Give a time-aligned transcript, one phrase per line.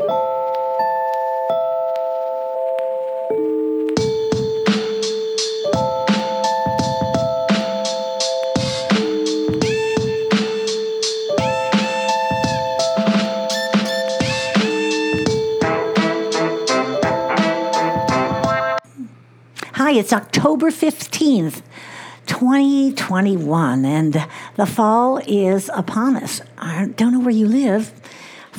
[0.00, 0.04] Hi,
[19.94, 21.62] it's October 15th,
[22.26, 26.40] 2021, and the fall is upon us.
[26.56, 27.97] I don't know where you live.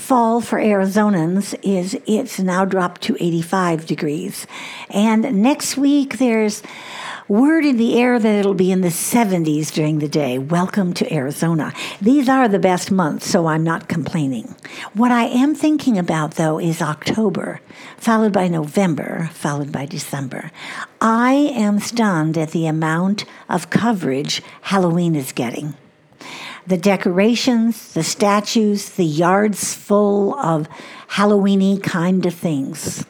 [0.10, 4.48] Fall for Arizonans is it's now dropped to 85 degrees.
[4.90, 6.63] And next week there's
[7.27, 10.40] word in the air that it'll be in the 70s during the day.
[10.40, 11.73] Welcome to Arizona.
[12.02, 14.55] These are the best months, so I'm not complaining.
[14.95, 17.62] What I am thinking about, though, is October,
[17.98, 20.52] followed by November, followed by December.
[21.00, 25.76] I am stunned at the amount of coverage Halloween is getting.
[26.70, 30.70] The decorations, the statues, the yards full of
[31.09, 33.04] Halloweeny kind of things,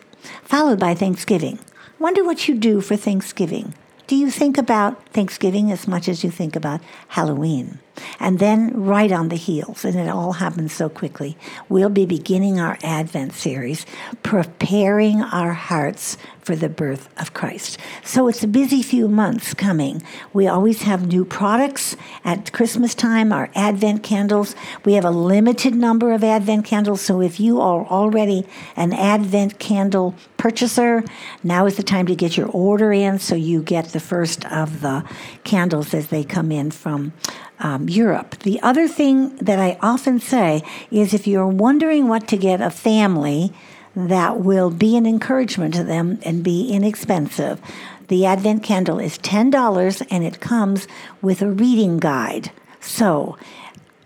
[0.44, 1.60] followed by Thanksgiving.
[2.00, 3.74] Wonder what you do for Thanksgiving.
[4.08, 7.80] Do you think about Thanksgiving as much as you think about Halloween?
[8.20, 12.60] And then right on the heels, and it all happens so quickly, we'll be beginning
[12.60, 13.86] our Advent series,
[14.24, 17.78] preparing our hearts for the birth of Christ.
[18.04, 20.02] So it's a busy few months coming.
[20.34, 24.56] We always have new products at Christmas time, our Advent candles.
[24.84, 29.60] We have a limited number of Advent candles, so if you are already an Advent
[29.60, 31.04] candle purchaser,
[31.44, 34.82] now is the time to get your order in so you get the first of
[34.82, 34.99] the
[35.44, 37.14] candles as they come in from
[37.60, 38.40] um, Europe.
[38.40, 42.70] The other thing that I often say is if you're wondering what to get a
[42.70, 43.54] family
[43.96, 47.60] that will be an encouragement to them and be inexpensive,
[48.08, 50.88] the Advent candle is $10 and it comes
[51.22, 52.52] with a reading guide.
[52.80, 53.38] So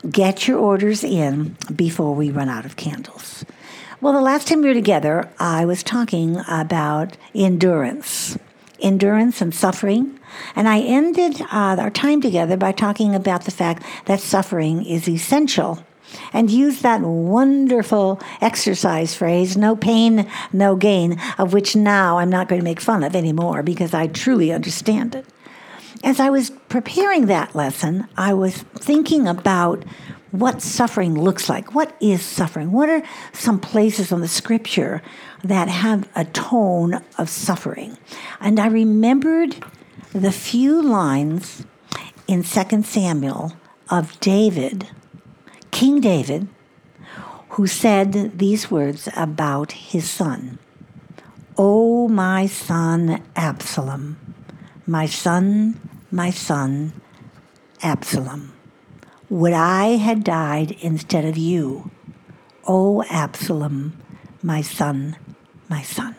[0.10, 3.46] get your orders in before we run out of candles.
[4.02, 8.38] Well, the last time we were together, I was talking about endurance
[8.84, 10.20] endurance and suffering.
[10.56, 15.08] And I ended uh, our time together by talking about the fact that suffering is
[15.08, 15.84] essential
[16.32, 22.48] and use that wonderful exercise phrase, no pain, no gain, of which now I'm not
[22.48, 25.26] going to make fun of anymore because I truly understand it.
[26.04, 29.84] As I was preparing that lesson, I was thinking about
[30.32, 31.76] what suffering looks like.
[31.76, 32.72] What is suffering?
[32.72, 35.02] What are some places in the scripture
[35.44, 37.98] that have a tone of suffering?
[38.40, 39.64] And I remembered
[40.14, 41.66] the few lines
[42.28, 43.54] in 2 Samuel
[43.90, 44.88] of David,
[45.72, 46.48] King David,
[47.50, 50.60] who said these words about his son
[51.58, 54.18] O my son Absalom,
[54.86, 55.82] my son,
[56.12, 56.94] my son
[57.82, 58.54] Absalom.
[59.32, 61.90] Would I had died instead of you,
[62.68, 64.00] O Absalom,
[64.44, 65.16] my son,
[65.70, 66.16] my son.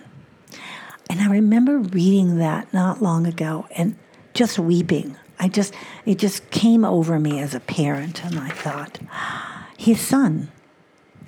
[1.14, 3.94] And I remember reading that not long ago and
[4.32, 5.16] just weeping.
[5.38, 5.72] I just,
[6.04, 8.98] it just came over me as a parent, and I thought,
[9.78, 10.50] his son,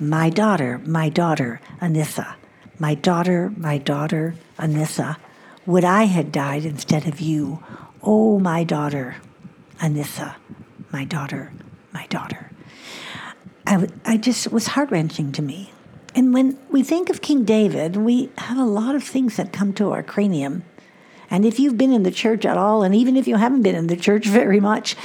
[0.01, 2.35] my daughter, my daughter, Anissa,
[2.81, 5.19] my daughter, my daughter, Anissa,
[5.67, 7.63] would I had died instead of you,
[8.03, 9.15] oh, my daughter,
[9.79, 10.35] Anissa,
[10.91, 11.53] my daughter,
[11.93, 12.51] my daughter.
[13.69, 15.71] I, I just was heart wrenching to me.
[16.17, 19.75] And when we think of King David, we have a lot of things that come
[19.75, 20.65] to our cranium.
[21.31, 23.75] And if you've been in the church at all, and even if you haven't been
[23.75, 24.97] in the church very much,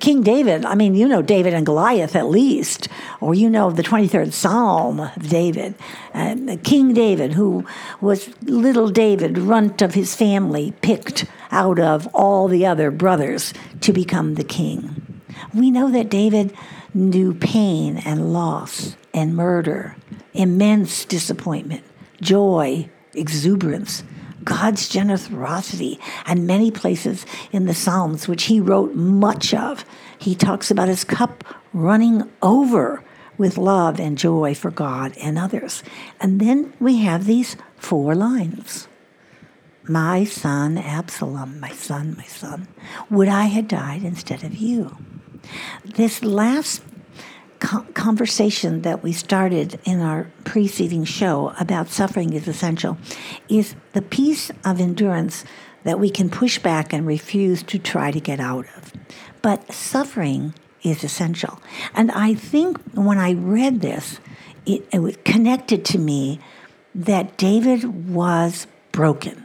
[0.00, 2.88] King David, I mean, you know David and Goliath at least,
[3.20, 5.74] or you know the 23rd Psalm of David.
[6.14, 7.66] Uh, King David, who
[8.00, 13.52] was little David, runt of his family, picked out of all the other brothers
[13.82, 15.20] to become the king.
[15.52, 16.54] We know that David
[16.94, 19.96] knew pain and loss and murder,
[20.34, 21.84] immense disappointment,
[22.20, 24.02] joy, exuberance,
[24.42, 29.84] God's generosity, and many places in the Psalms, which he wrote much of.
[30.18, 33.02] He talks about his cup running over
[33.38, 35.82] with love and joy for God and others.
[36.20, 38.86] And then we have these four lines
[39.88, 42.68] My son Absalom, my son, my son,
[43.10, 44.96] would I had died instead of you.
[45.84, 46.82] This last
[47.64, 52.98] conversation that we started in our preceding show about suffering is essential
[53.48, 55.44] is the piece of endurance
[55.84, 58.92] that we can push back and refuse to try to get out of.
[59.42, 61.60] But suffering is essential.
[61.94, 64.20] And I think when I read this,
[64.66, 66.40] it, it connected to me
[66.94, 69.44] that David was broken.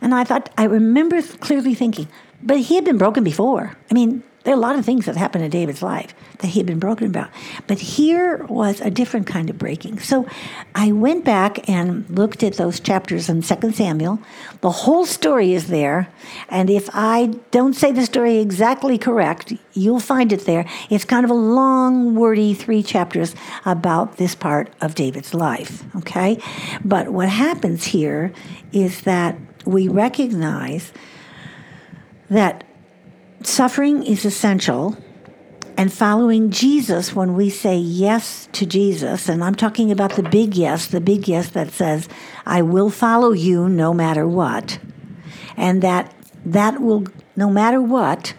[0.00, 2.08] And I thought, I remember clearly thinking,
[2.42, 3.76] but he had been broken before.
[3.90, 6.60] I mean, There are a lot of things that happened in David's life that he
[6.60, 7.28] had been broken about.
[7.66, 9.98] But here was a different kind of breaking.
[9.98, 10.26] So
[10.74, 14.18] I went back and looked at those chapters in 2 Samuel.
[14.62, 16.08] The whole story is there.
[16.48, 20.64] And if I don't say the story exactly correct, you'll find it there.
[20.88, 23.34] It's kind of a long, wordy three chapters
[23.66, 25.84] about this part of David's life.
[25.96, 26.40] Okay?
[26.82, 28.32] But what happens here
[28.72, 29.36] is that
[29.66, 30.92] we recognize
[32.30, 32.64] that
[33.42, 34.96] suffering is essential
[35.76, 40.54] and following Jesus, when we say yes to Jesus, and I'm talking about the big
[40.54, 42.06] yes, the big yes that says,
[42.44, 44.78] I will follow you no matter what,
[45.56, 46.14] and that
[46.44, 48.34] that will, no matter what,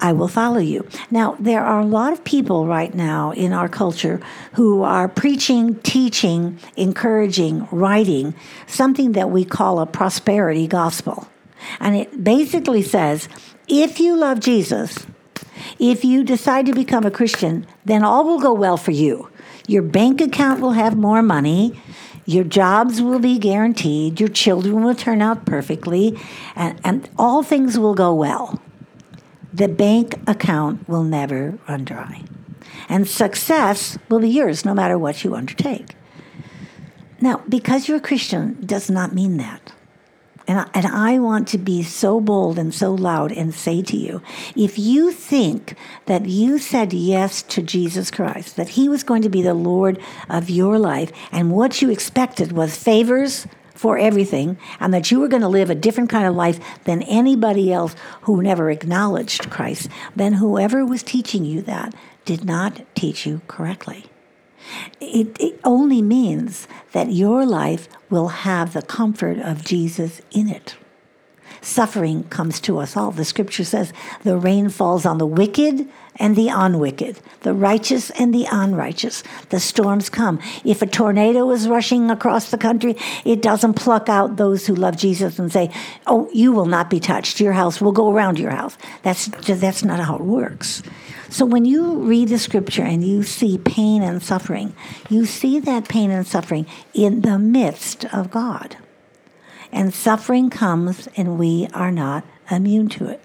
[0.00, 0.88] I will follow you.
[1.10, 4.18] Now, there are a lot of people right now in our culture
[4.54, 8.34] who are preaching, teaching, encouraging, writing
[8.66, 11.28] something that we call a prosperity gospel.
[11.78, 13.28] And it basically says
[13.70, 15.06] if you love Jesus,
[15.78, 19.30] if you decide to become a Christian, then all will go well for you.
[19.66, 21.80] Your bank account will have more money.
[22.26, 24.18] Your jobs will be guaranteed.
[24.18, 26.18] Your children will turn out perfectly.
[26.56, 28.60] And, and all things will go well.
[29.52, 32.24] The bank account will never run dry.
[32.88, 35.94] And success will be yours no matter what you undertake.
[37.20, 39.69] Now, because you're a Christian does not mean that.
[40.50, 43.96] And I, and I want to be so bold and so loud and say to
[43.96, 44.20] you
[44.56, 45.76] if you think
[46.06, 50.00] that you said yes to Jesus Christ, that He was going to be the Lord
[50.28, 55.28] of your life, and what you expected was favors for everything, and that you were
[55.28, 59.88] going to live a different kind of life than anybody else who never acknowledged Christ,
[60.16, 61.94] then whoever was teaching you that
[62.24, 64.09] did not teach you correctly.
[65.00, 70.76] It, it only means that your life will have the comfort of Jesus in it.
[71.62, 73.10] Suffering comes to us all.
[73.10, 75.86] The scripture says the rain falls on the wicked
[76.16, 79.22] and the unwicked, the righteous and the unrighteous.
[79.50, 80.40] The storms come.
[80.64, 84.96] If a tornado is rushing across the country, it doesn't pluck out those who love
[84.96, 85.70] Jesus and say,
[86.06, 87.40] "Oh, you will not be touched.
[87.40, 90.82] Your house will go around your house." That's that's not how it works.
[91.30, 94.74] So when you read the scripture and you see pain and suffering,
[95.08, 98.76] you see that pain and suffering in the midst of God.
[99.70, 103.22] And suffering comes and we are not immune to it.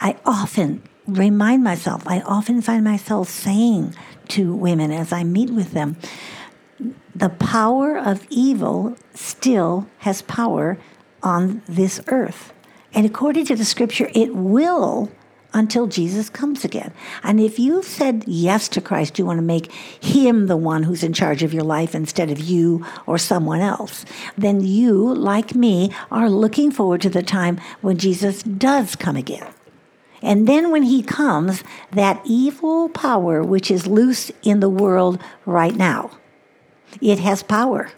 [0.00, 3.94] I often remind myself, I often find myself saying
[4.28, 5.98] to women as I meet with them,
[7.14, 10.78] the power of evil still has power
[11.22, 12.54] on this earth.
[12.94, 15.10] And according to the scripture, it will
[15.52, 16.92] until Jesus comes again.
[17.22, 21.02] And if you've said yes to Christ, you want to make him the one who's
[21.02, 24.04] in charge of your life instead of you or someone else,
[24.36, 29.46] then you, like me, are looking forward to the time when Jesus does come again.
[30.20, 31.62] And then when he comes,
[31.92, 36.10] that evil power which is loose in the world right now,
[37.00, 37.92] it has power.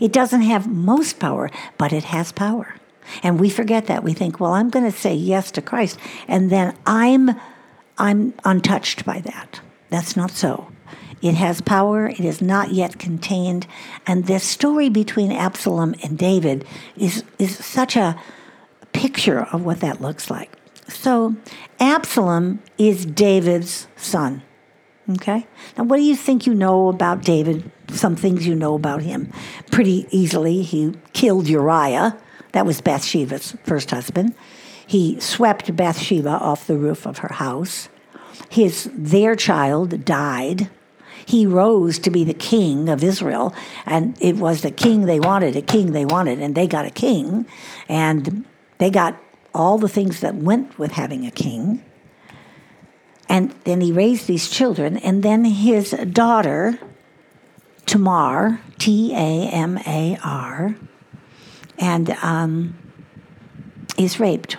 [0.00, 2.74] It doesn't have most power, but it has power.
[3.22, 4.04] And we forget that.
[4.04, 5.98] We think, well, I'm going to say yes to Christ,
[6.28, 7.30] and then I'm
[7.98, 9.60] I'm untouched by that.
[9.88, 10.70] That's not so.
[11.22, 13.66] It has power, it is not yet contained,
[14.06, 16.64] and this story between Absalom and David
[16.96, 18.20] is is such a
[18.92, 20.50] picture of what that looks like.
[20.88, 21.34] So,
[21.80, 24.42] Absalom is David's son.
[25.10, 25.46] Okay?
[25.76, 27.70] Now, what do you think you know about David?
[27.90, 29.32] Some things you know about him
[29.70, 30.62] pretty easily.
[30.62, 32.16] He killed Uriah.
[32.56, 34.34] That was Bathsheba's first husband.
[34.86, 37.90] He swept Bathsheba off the roof of her house.
[38.48, 40.70] His their child died.
[41.26, 45.54] He rose to be the king of Israel, and it was the king they wanted,
[45.54, 47.44] a king they wanted, and they got a king,
[47.90, 48.46] and
[48.78, 49.20] they got
[49.54, 51.84] all the things that went with having a king.
[53.28, 56.78] And then he raised these children, and then his daughter,
[57.84, 60.74] Tamar, T A M A R,
[61.78, 62.76] and um,
[63.98, 64.56] is raped.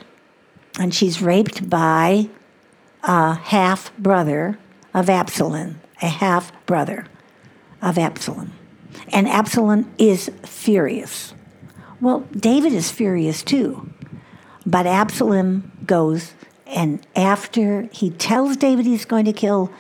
[0.80, 2.30] And she's raped by
[3.04, 4.60] a half brother
[4.94, 7.08] of Absalom, a half brother
[7.82, 8.54] of Absalom.
[9.10, 11.34] And Absalom is furious.
[12.02, 13.92] Well, David is furious too.
[14.66, 16.34] But Absalom goes,
[16.66, 19.72] and after he tells David he's going to kill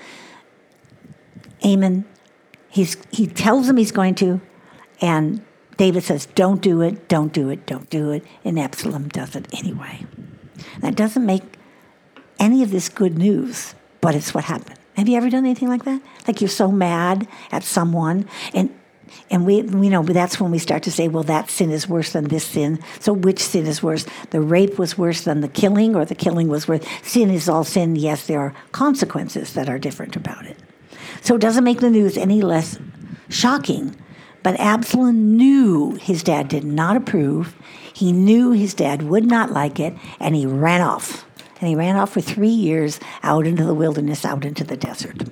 [1.63, 2.06] Amnon,
[2.70, 4.39] he's, he tells him he's going to,
[5.01, 5.44] and
[5.77, 8.24] David says, Don't do it, don't do it, don't do it.
[8.43, 10.05] And Absalom does it anyway.
[10.81, 11.43] That doesn't make
[12.39, 14.77] any of this good news, but it's what happened.
[14.96, 16.01] Have you ever done anything like that?
[16.27, 18.69] Like you're so mad at someone and
[19.29, 22.12] And we, we know that's when we start to say, well, that sin is worse
[22.12, 22.79] than this sin.
[23.00, 24.05] So which sin is worse?
[24.31, 26.84] The rape was worse than the killing, or the killing was worse?
[27.03, 27.96] Sin is all sin.
[27.96, 30.57] Yes, there are consequences that are different about it.
[31.22, 32.79] So it doesn't make the news any less
[33.29, 33.96] shocking.
[34.48, 37.54] But Absalom knew his dad did not approve.
[37.94, 41.25] He knew his dad would not like it, and he ran off.
[41.60, 45.24] And he ran off for three years out into the wilderness, out into the desert.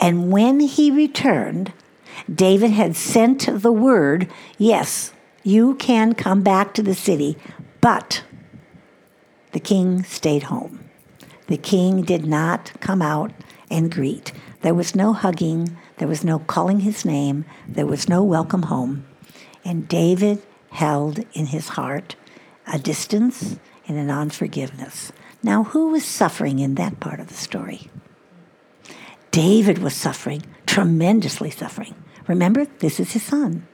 [0.00, 1.74] And when he returned,
[2.34, 5.12] David had sent the word yes,
[5.42, 7.36] you can come back to the city,
[7.82, 8.24] but
[9.52, 10.88] the king stayed home.
[11.48, 13.30] The king did not come out
[13.70, 14.32] and greet.
[14.62, 19.06] There was no hugging, there was no calling his name, there was no welcome home.
[19.64, 22.16] And David held in his heart
[22.72, 25.12] a distance and an unforgiveness.
[25.42, 27.90] Now, who was suffering in that part of the story?
[29.30, 31.94] David was suffering, tremendously suffering.
[32.26, 33.66] Remember, this is his son.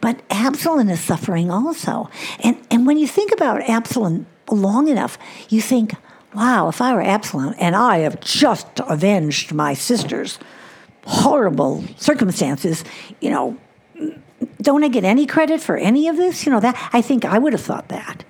[0.00, 2.10] But Absalom is suffering also.
[2.40, 5.94] And, and when you think about Absalom long enough, you think,
[6.34, 10.38] wow, if I were Absalom and I have just avenged my sister's
[11.06, 12.84] horrible circumstances,
[13.20, 13.58] you know,
[14.60, 16.46] don't I get any credit for any of this?
[16.46, 18.24] You know, that I think I would have thought that.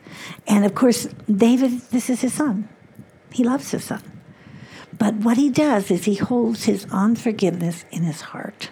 [0.47, 2.69] And of course, David, this is his son.
[3.33, 4.03] He loves his son.
[4.99, 8.71] But what he does is he holds his unforgiveness in his heart.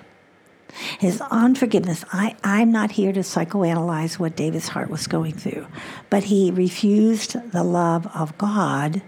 [0.98, 2.04] His unforgiveness.
[2.12, 5.66] I, I'm not here to psychoanalyze what David's heart was going through,
[6.10, 9.02] but he refused the love of God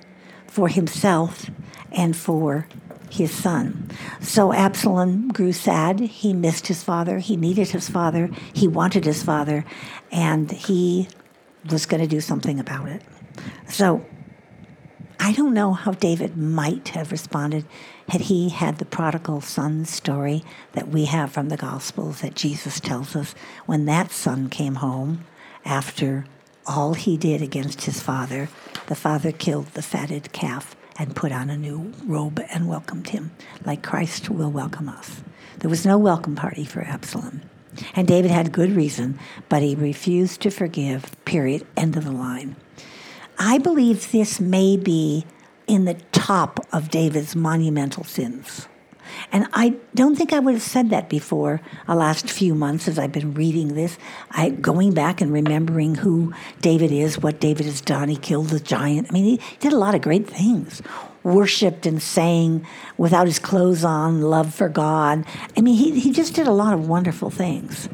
[0.46, 1.48] for himself
[1.90, 2.66] and for
[3.14, 3.90] his son.
[4.20, 6.00] So Absalom grew sad.
[6.00, 7.18] He missed his father.
[7.18, 8.30] He needed his father.
[8.52, 9.64] He wanted his father,
[10.10, 11.08] and he
[11.70, 13.02] was going to do something about it.
[13.68, 14.04] So
[15.18, 17.64] I don't know how David might have responded
[18.08, 22.80] had he had the prodigal son story that we have from the Gospels that Jesus
[22.80, 25.24] tells us when that son came home
[25.64, 26.26] after
[26.66, 28.48] all he did against his father,
[28.86, 33.32] the father killed the fatted calf and put on a new robe and welcomed him,
[33.64, 35.22] like Christ will welcome us.
[35.58, 37.42] There was no welcome party for Absalom.
[37.94, 42.56] And David had good reason, but he refused to forgive, period, end of the line.
[43.38, 45.26] I believe this may be
[45.66, 48.68] in the top of David's monumental sins.
[49.32, 52.98] And I don't think I would have said that before the last few months as
[52.98, 53.98] I've been reading this.
[54.30, 58.08] I going back and remembering who David is, what David has done.
[58.08, 59.08] He killed the giant.
[59.10, 60.82] I mean, he did a lot of great things.
[61.22, 62.66] Worshipped and sang
[62.98, 65.24] without his clothes on, love for God.
[65.56, 67.88] I mean, he, he just did a lot of wonderful things.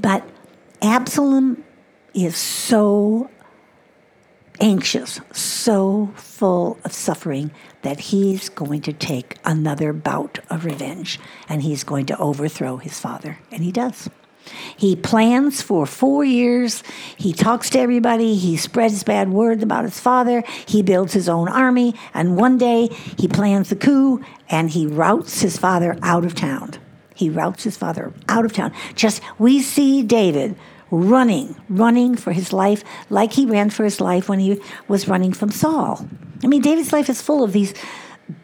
[0.00, 0.22] But
[0.82, 1.64] Absalom
[2.14, 3.28] is so
[4.60, 7.50] anxious, so full of suffering
[7.82, 12.98] that he's going to take another bout of revenge and he's going to overthrow his
[12.98, 13.38] father.
[13.50, 14.08] And he does.
[14.76, 16.82] He plans for four years.
[17.16, 18.36] He talks to everybody.
[18.36, 20.44] He spreads bad word about his father.
[20.66, 21.94] He builds his own army.
[22.14, 26.74] And one day he plans the coup and he routs his father out of town.
[27.14, 28.72] He routs his father out of town.
[28.94, 30.54] Just, we see David
[30.90, 35.32] running, running for his life like he ran for his life when he was running
[35.32, 36.06] from Saul.
[36.42, 37.74] I mean, David's life is full of these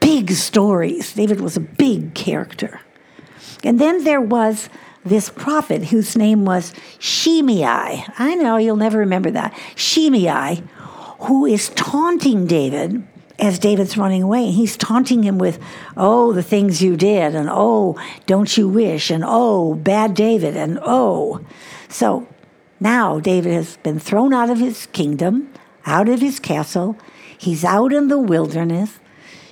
[0.00, 1.12] big stories.
[1.12, 2.80] David was a big character.
[3.64, 4.68] And then there was
[5.04, 8.04] this prophet whose name was Shimei.
[8.18, 9.56] I know you'll never remember that.
[9.74, 10.62] Shimei,
[11.20, 13.06] who is taunting David
[13.38, 14.50] as David's running away.
[14.50, 15.58] He's taunting him with,
[15.96, 20.78] oh, the things you did, and oh, don't you wish, and oh, bad David, and
[20.82, 21.44] oh.
[21.88, 22.26] So
[22.82, 25.52] now David has been thrown out of his kingdom,
[25.86, 26.96] out of his castle.
[27.38, 28.98] He's out in the wilderness.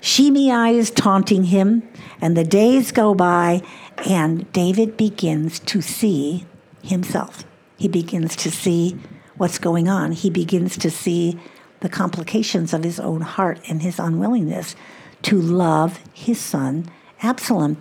[0.01, 1.89] Shimei is taunting him,
[2.21, 3.63] and the days go by,
[4.09, 6.47] and David begins to see
[6.83, 7.45] himself.
[7.77, 8.99] He begins to see
[9.37, 10.13] what's going on.
[10.13, 11.39] He begins to see
[11.81, 14.77] the complications of his own heart and his unwillingness
[15.23, 16.91] to love his son
[17.23, 17.77] Absalom.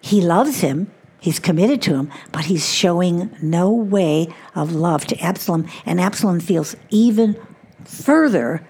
[0.00, 0.90] He loves him,
[1.26, 6.38] He's committed to him, but he's showing no way of love to Absalom, and Absalom
[6.38, 7.36] feels even
[7.84, 8.64] further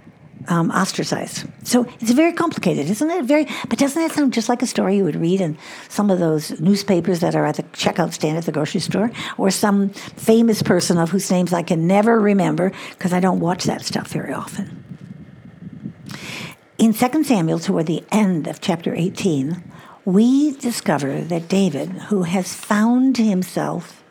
[0.48, 1.46] um, ostracized.
[1.64, 3.26] So it's very complicated, isn't it?
[3.26, 5.58] Very, but doesn't that sound just like a story you would read in
[5.90, 9.50] some of those newspapers that are at the checkout stand at the grocery store, or
[9.50, 13.84] some famous person of whose names I can never remember because I don't watch that
[13.84, 14.82] stuff very often.
[16.78, 19.62] In 2 Samuel, toward the end of chapter 18,
[20.06, 24.04] we discover that David, who has found himself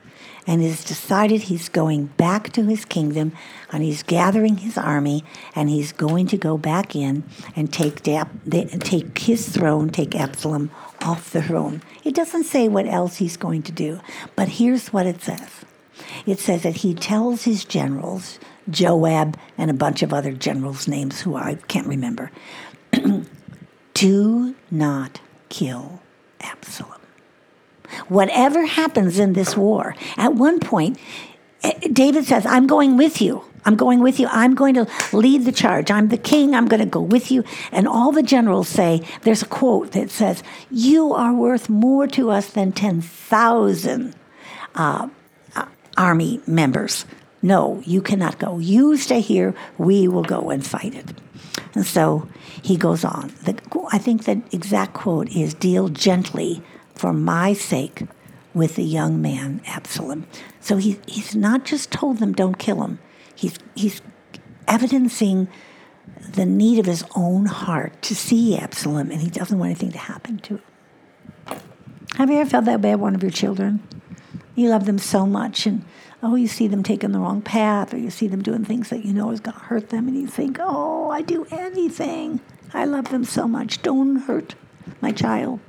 [0.45, 3.31] and has decided he's going back to his kingdom
[3.71, 5.23] and he's gathering his army
[5.55, 7.23] and he's going to go back in
[7.55, 10.69] and take, take his throne, take Absalom
[11.01, 11.81] off the throne.
[12.03, 14.01] It doesn't say what else he's going to do,
[14.35, 15.63] but here's what it says
[16.25, 18.37] it says that he tells his generals,
[18.69, 22.31] Joab and a bunch of other generals' names who I can't remember,
[23.93, 25.21] do not
[25.55, 26.01] kill
[26.41, 26.99] Absalom.
[28.09, 30.99] Whatever happens in this war, at one point,
[31.63, 33.43] eh, David says, I'm going with you.
[33.63, 34.27] I'm going with you.
[34.29, 35.89] I'm going to lead the charge.
[35.89, 36.53] I'm the king.
[36.53, 37.43] I'm going to go with you.
[37.71, 42.31] And all the generals say, there's a quote that says, You are worth more to
[42.31, 44.15] us than 10,000
[44.75, 45.07] uh,
[45.55, 45.65] uh,
[45.97, 47.05] army members.
[47.41, 48.59] No, you cannot go.
[48.59, 49.55] You stay here.
[49.77, 51.13] We will go and fight it.
[51.75, 52.27] And so
[52.61, 53.33] he goes on.
[53.43, 53.59] The,
[53.91, 56.63] I think the exact quote is Deal gently
[56.95, 58.03] for my sake
[58.53, 60.25] with the young man Absalom.
[60.61, 62.99] So he, he's not just told them don't kill him,
[63.35, 64.01] he's, he's
[64.67, 65.47] evidencing
[66.31, 69.97] the need of his own heart to see Absalom, and he doesn't want anything to
[69.97, 71.59] happen to him.
[72.15, 73.85] Have you ever felt that bad one of your children?
[74.55, 75.83] You love them so much, and
[76.25, 79.05] oh, you see them taking the wrong path, or you see them doing things that
[79.05, 82.39] you know is going to hurt them, and you think, oh, I'd do anything.
[82.73, 83.83] I love them so much.
[83.83, 84.55] Don't hurt
[85.01, 85.59] my child.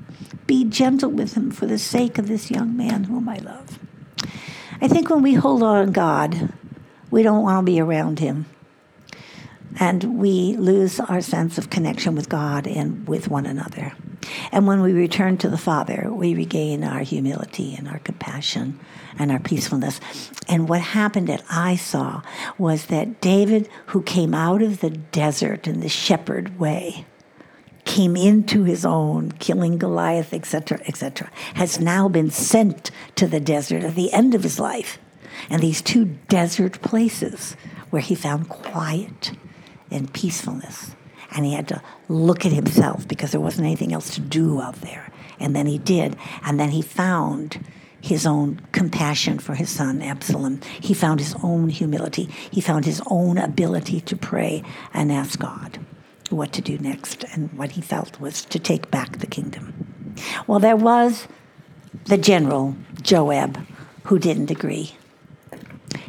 [0.47, 3.79] Be gentle with him for the sake of this young man whom I love.
[4.81, 6.53] I think when we hold on to God,
[7.11, 8.47] we don't want to be around him.
[9.79, 13.93] And we lose our sense of connection with God and with one another.
[14.52, 18.78] And when we return to the Father, we regain our humility and our compassion
[19.18, 20.00] and our peacefulness.
[20.49, 22.23] And what happened that I saw
[22.59, 27.06] was that David, who came out of the desert in the shepherd way,
[27.85, 33.85] came into his own, killing Goliath, etc., etc., has now been sent to the desert
[33.85, 34.99] at the end of his life.
[35.49, 37.56] And these two desert places
[37.90, 39.33] where he found quiet
[39.90, 40.95] and peacefulness.
[41.37, 44.81] And he had to look at himself because there wasn't anything else to do out
[44.81, 45.12] there.
[45.38, 46.16] And then he did.
[46.43, 47.64] And then he found
[48.00, 50.61] his own compassion for his son Absalom.
[50.81, 52.31] He found his own humility.
[52.50, 54.62] He found his own ability to pray
[54.95, 55.78] and ask God
[56.31, 60.14] what to do next, and what he felt was to take back the kingdom.
[60.47, 61.28] Well, there was
[62.07, 63.64] the general, Joab,
[64.05, 64.97] who didn't agree.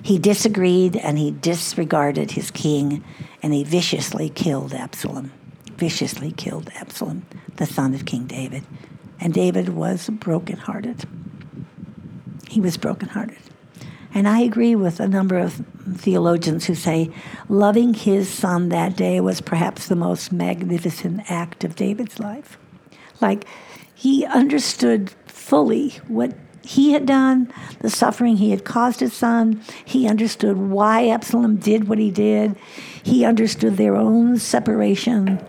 [0.01, 3.03] He disagreed and he disregarded his king,
[3.41, 5.31] and he viciously killed Absalom.
[5.77, 7.25] Viciously killed Absalom,
[7.57, 8.63] the son of King David.
[9.19, 11.05] And David was brokenhearted.
[12.49, 13.37] He was brokenhearted.
[14.13, 15.63] And I agree with a number of
[15.95, 17.11] theologians who say
[17.49, 22.57] loving his son that day was perhaps the most magnificent act of David's life.
[23.21, 23.45] Like
[23.93, 26.33] he understood fully what
[26.67, 29.61] he had done, the suffering he had caused his son.
[29.85, 32.57] He understood why Absalom did what he did.
[33.01, 35.39] He understood their own separation.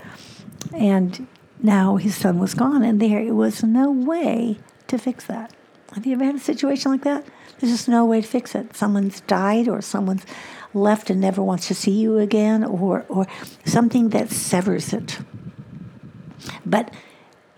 [0.73, 1.27] And
[1.61, 5.53] now his son was gone, and there was no way to fix that.
[5.93, 7.27] Have you ever had a situation like that?
[7.59, 8.77] There's just no way to fix it.
[8.77, 10.25] Someone's died, or someone's
[10.73, 13.27] left and never wants to see you again, or, or
[13.65, 15.19] something that severs it.
[16.65, 16.93] But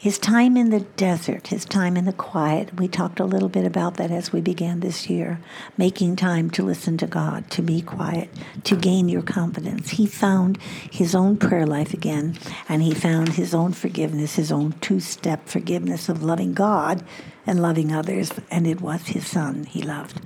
[0.01, 3.67] his time in the desert, his time in the quiet, we talked a little bit
[3.67, 5.39] about that as we began this year,
[5.77, 8.31] making time to listen to God, to be quiet,
[8.65, 9.91] to gain your confidence.
[9.91, 10.57] He found
[10.91, 15.47] his own prayer life again, and he found his own forgiveness, his own two step
[15.47, 17.05] forgiveness of loving God
[17.47, 20.19] and loving others, and it was his son he loved.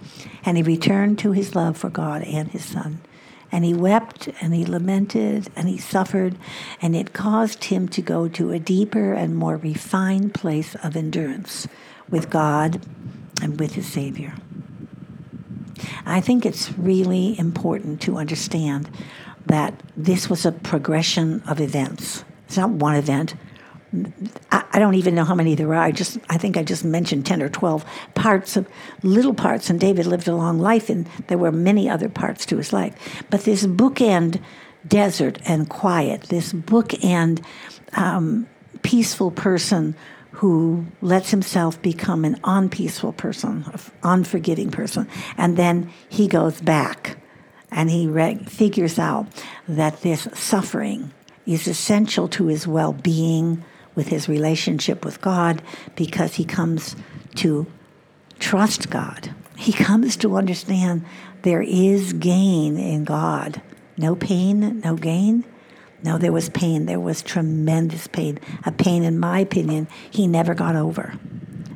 [0.45, 3.01] And he returned to his love for God and his son.
[3.55, 6.37] And he wept and he lamented and he suffered,
[6.83, 11.69] and it caused him to go to a deeper and more refined place of endurance
[12.11, 12.85] with God
[13.41, 14.35] and with his Savior.
[16.05, 18.91] I think it's really important to understand
[19.47, 22.25] that this was a progression of events.
[22.47, 23.37] It's not one event,
[24.51, 25.83] I, don't even know how many there are.
[25.83, 28.69] I just I think I just mentioned ten or twelve parts of
[29.03, 32.57] little parts, and David lived a long life, and there were many other parts to
[32.57, 33.25] his life.
[33.31, 34.41] But this bookend
[34.87, 37.45] desert and quiet, this bookend
[37.95, 38.49] um,
[38.83, 39.95] peaceful person
[40.33, 43.65] who lets himself become an unpeaceful person,
[44.03, 47.17] unforgiving person, and then he goes back
[47.71, 49.27] and he re- figures out
[49.69, 51.13] that this suffering
[51.47, 53.63] is essential to his well-being
[53.95, 55.63] with his relationship with God
[55.95, 56.97] because he comes
[57.37, 57.67] to
[58.39, 59.35] trust God.
[59.57, 61.05] He comes to understand
[61.43, 63.63] there is gain in God.
[63.97, 65.45] No pain, no gain.
[66.03, 66.87] No, there was pain.
[66.87, 68.39] There was tremendous pain.
[68.67, 71.15] A pain, in my opinion, he never got over.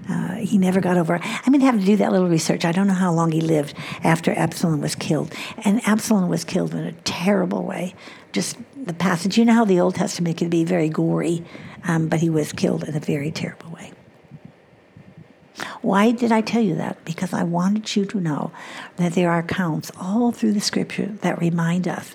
[0.08, 1.20] Uh, he never got over.
[1.22, 2.64] I'm going to have to do that little research.
[2.64, 5.34] I don't know how long he lived after Absalom was killed.
[5.64, 7.94] And Absalom was killed in a terrible way.
[8.32, 11.44] Just the passage, you know how the Old Testament can be very gory,
[11.88, 13.92] um, but he was killed in a very terrible way.
[15.80, 17.04] Why did I tell you that?
[17.04, 18.52] Because I wanted you to know
[18.96, 22.14] that there are accounts all through the scripture that remind us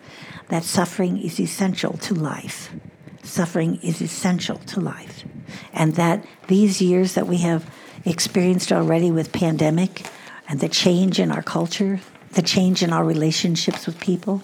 [0.50, 2.72] that suffering is essential to life.
[3.24, 5.26] Suffering is essential to life.
[5.74, 7.70] And that these years that we have
[8.06, 10.06] experienced already with pandemic
[10.48, 12.00] and the change in our culture,
[12.34, 14.44] the change in our relationships with people,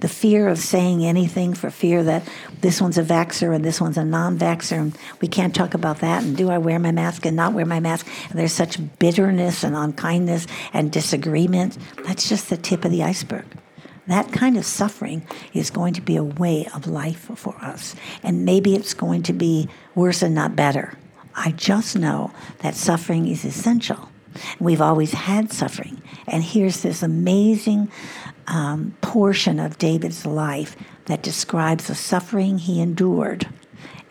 [0.00, 2.22] the fear of saying anything for fear that
[2.60, 6.00] this one's a vaxxer and this one's a non vaxxer, and we can't talk about
[6.00, 6.22] that.
[6.22, 8.06] And do I wear my mask and not wear my mask?
[8.30, 11.78] And there's such bitterness and unkindness and disagreement.
[12.04, 13.46] That's just the tip of the iceberg.
[14.06, 17.96] That kind of suffering is going to be a way of life for us.
[18.22, 20.96] And maybe it's going to be worse and not better.
[21.34, 24.08] I just know that suffering is essential.
[24.60, 26.00] We've always had suffering.
[26.26, 27.90] And here's this amazing
[28.46, 33.48] um, portion of David's life that describes the suffering he endured.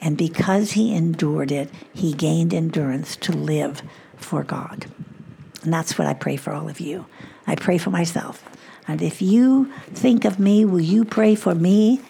[0.01, 3.81] And because he endured it, he gained endurance to live
[4.17, 4.85] for God.
[5.63, 7.05] And that's what I pray for all of you.
[7.47, 8.43] I pray for myself.
[8.87, 12.01] And if you think of me, will you pray for me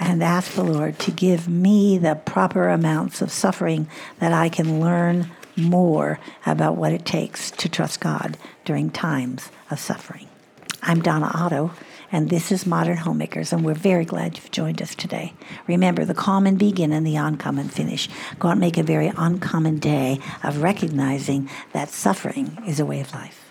[0.00, 4.80] and ask the Lord to give me the proper amounts of suffering that I can
[4.80, 10.28] learn more about what it takes to trust God during times of suffering?
[10.86, 11.70] I'm Donna Otto,
[12.12, 15.32] and this is Modern Homemakers, and we're very glad you've joined us today.
[15.66, 18.06] Remember, the common begin and the uncommon finish.
[18.38, 23.00] Go out and make a very uncommon day of recognizing that suffering is a way
[23.00, 23.43] of life.